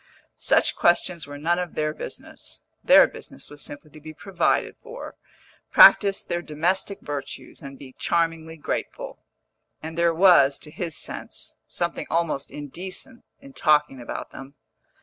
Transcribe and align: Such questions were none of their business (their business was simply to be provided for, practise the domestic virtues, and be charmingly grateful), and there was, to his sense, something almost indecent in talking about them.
Such 0.37 0.75
questions 0.75 1.27
were 1.27 1.37
none 1.37 1.59
of 1.59 1.75
their 1.75 1.93
business 1.93 2.61
(their 2.83 3.05
business 3.07 3.51
was 3.51 3.61
simply 3.61 3.91
to 3.91 3.99
be 4.01 4.15
provided 4.15 4.75
for, 4.81 5.13
practise 5.71 6.23
the 6.23 6.41
domestic 6.41 7.01
virtues, 7.01 7.61
and 7.61 7.77
be 7.77 7.93
charmingly 7.99 8.57
grateful), 8.57 9.19
and 9.79 9.95
there 9.95 10.11
was, 10.15 10.57
to 10.57 10.71
his 10.71 10.97
sense, 10.97 11.55
something 11.67 12.07
almost 12.09 12.49
indecent 12.49 13.23
in 13.41 13.53
talking 13.53 14.01
about 14.01 14.31
them. 14.31 14.55